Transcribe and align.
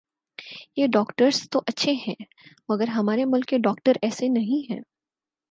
یہ 0.77 0.87
ڈاکٹرز 0.87 1.41
تو 1.49 1.59
اچھے 1.67 1.93
ھیں 2.05 2.15
مگر 2.69 2.89
ھمارے 2.95 3.25
ملک 3.25 3.45
کے 3.45 3.57
ڈاکٹر 3.59 3.97
ایسے 4.01 4.27
نہیں 4.29 4.71
ھیں 4.71 4.79